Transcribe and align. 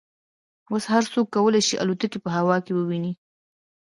اوس 0.71 0.83
هر 0.93 1.03
څوک 1.13 1.25
کولای 1.35 1.61
شي 1.67 1.75
الوتکې 1.83 2.19
په 2.21 2.29
هوا 2.37 2.57
کې 2.65 2.71
وویني 2.75 3.13